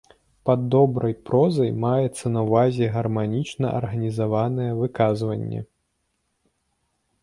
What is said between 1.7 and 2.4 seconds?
маецца